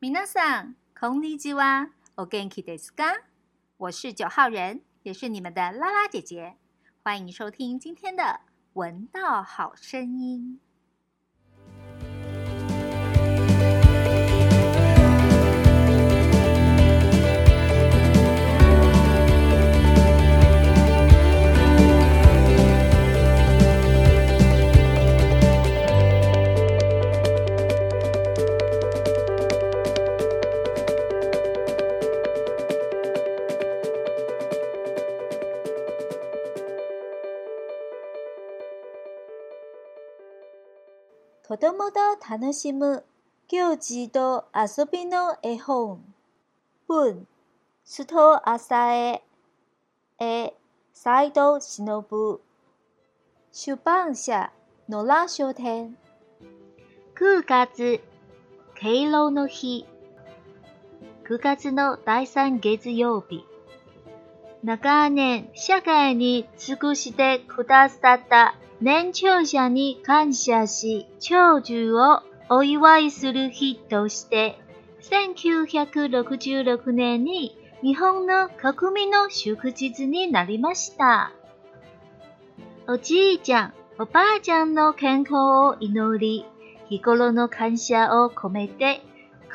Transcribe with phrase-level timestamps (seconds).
[0.00, 1.88] 皆さん、こんにちは。
[2.16, 3.22] お元気ですか？
[3.78, 6.56] 我是九号人，也是你们的拉拉姐姐。
[7.02, 8.22] 欢迎收听今天的《
[8.74, 10.60] 闻道好声音》。
[41.51, 43.03] 子供と楽しむ
[43.49, 46.01] 行事と遊びの絵本。
[46.87, 47.27] 文、
[47.85, 49.23] 須藤浅江。
[50.17, 50.53] 絵、
[50.93, 52.39] 斎藤忍。
[53.51, 54.53] 出版社、
[54.87, 55.97] 野良書店。
[57.15, 57.99] 9月、
[58.75, 59.85] 敬老の日。
[61.25, 63.50] 9月の第3月曜日。
[64.63, 74.59] 長年、社会に尽くしてくださった年長者に感謝し、長寿をお祝いする日として、
[75.01, 81.31] 1966年に日本の国民の祝日になりました。
[82.87, 86.45] おじいちゃん、おばあちゃんの健康を祈り、
[86.87, 89.01] 日頃の感謝を込めて、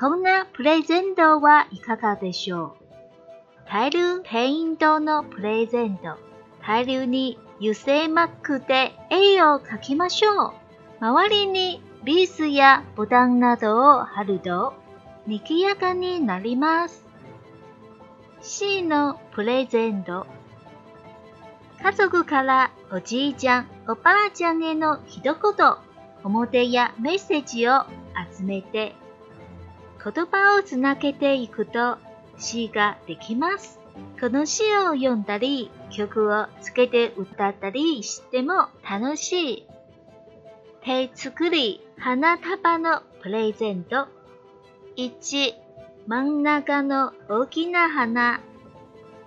[0.00, 2.86] こんなプレゼントはいかがでしょう？
[3.69, 6.17] タイルペイントのプレゼント。
[6.62, 10.53] タイルに油性マックで絵を描きましょう。
[11.00, 14.73] 周りにリースやボタンなどを貼ると、
[15.27, 17.05] 賑やかになります。
[18.41, 20.28] C のプレゼント。
[21.83, 25.34] 家族からおじいちゃん、おばあちゃんへの一言、
[26.23, 27.83] 表やメッセージを
[28.36, 28.95] 集めて、
[30.03, 31.98] 言葉をつなげていくと
[32.39, 33.81] 詩ができます。
[34.20, 39.67] この詩を読んだり、曲をつけて歌ったりしても楽しい。
[40.83, 44.08] 手作り花束のプレゼント。
[44.96, 45.55] 1、
[46.07, 48.41] 真ん中の大きな花、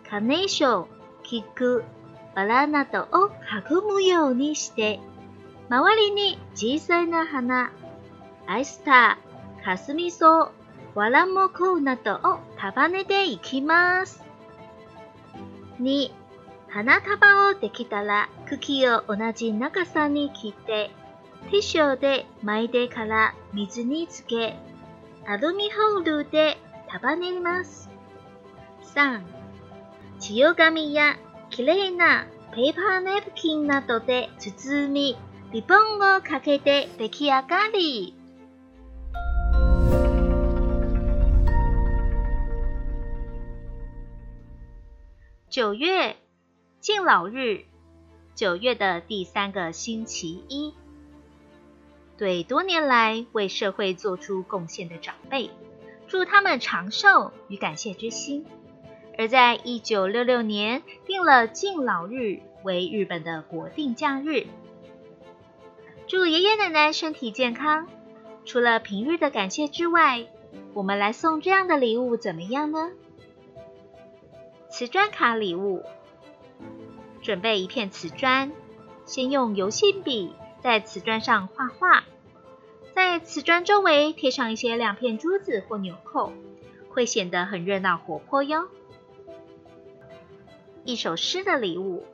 [0.09, 0.87] カネーション、
[1.23, 1.83] 菊、
[2.35, 4.99] バラなどを囲むようにして、
[5.69, 7.71] 周りに小さな花、
[8.47, 10.51] アイスター、カスミソウ、
[10.95, 14.21] わらもこうなどを束ねていきます。
[15.79, 16.11] 2、
[16.67, 20.91] 花束をできたら茎を同じ長さに切って、
[21.51, 24.57] ティッシュで巻いてから水につけ、
[25.25, 26.57] アルミホールで
[26.89, 27.89] 束ねます。
[28.93, 29.21] 3、
[30.19, 31.15] 千代紙や
[31.49, 35.17] きれいなペーパーネプキンなどで包み、
[35.53, 38.18] リボンをかけて出来上がり。
[45.49, 46.15] 九月，
[46.79, 47.65] 敬老日，
[48.35, 50.75] 九月的第三个星期一。
[52.19, 55.49] 对多年来为社会做出贡献的长辈，
[56.07, 58.45] 祝他们长寿与感谢之心。
[59.17, 64.45] 而在一九六六年定了敬老日为日本的国定假日，
[66.05, 67.87] 祝爷爷奶奶身体健康。
[68.45, 70.27] 除了平日的感谢之外，
[70.75, 72.91] 我们来送这样的礼物怎么样呢？
[74.79, 75.83] 瓷砖卡礼物，
[77.21, 78.53] 准备一片瓷砖，
[79.05, 82.05] 先用油性笔在瓷砖上画画，
[82.95, 86.31] 在瓷砖周围贴上一些亮片珠子或纽扣，
[86.91, 88.69] 会显得很热闹活泼哟。
[90.85, 92.05] 一首诗的礼物，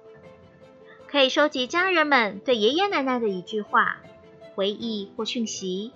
[1.05, 3.97] 可以收集家人们对爷爷奶奶的一句话、
[4.55, 5.91] 回忆或讯息，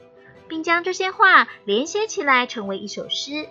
[0.47, 3.47] 并将这些话连接起来成为一首诗。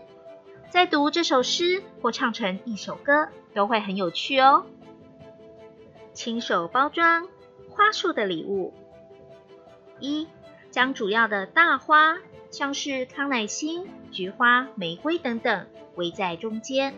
[0.71, 4.67] 在读这首诗或唱成一首歌，都会很有趣哦。
[6.13, 7.27] 亲手包装
[7.71, 8.75] 花束的礼物：
[9.99, 10.29] 一、
[10.71, 12.19] 将主要的大花，
[12.51, 16.95] 像是康乃馨、菊花、玫瑰等等，围在中间，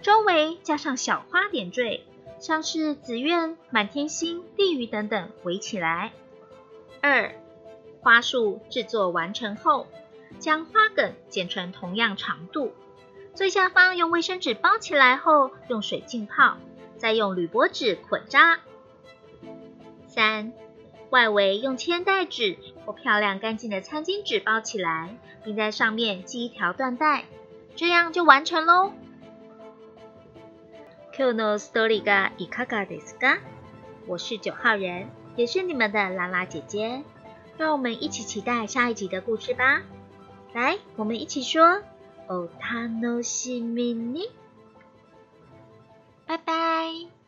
[0.00, 2.04] 周围加上小花点缀，
[2.38, 6.12] 像是紫苑、满天星、地榆等等，围起来。
[7.00, 7.34] 二、
[8.00, 9.88] 花束制作完成后，
[10.38, 12.72] 将花梗剪成同样长度。
[13.33, 16.57] 最下方用卫生纸包起来后，用水浸泡，
[16.97, 18.59] 再用铝箔纸捆扎。
[20.07, 20.53] 三、
[21.11, 27.25] 外围用铅带纸或漂亮干净的餐巾纸包起来，并在上面系一条缎带，
[27.75, 28.91] 这样就完成喽。
[31.15, 33.39] 今日のストーリーがいかがですか？
[34.07, 37.03] 我是九号人，也是你们的拉拉姐姐，
[37.57, 39.81] 让我们一起期待下一集的故事吧。
[40.53, 41.81] 来，我们一起说：“
[42.28, 44.28] お楽しみに。
[46.26, 47.21] バイバイ。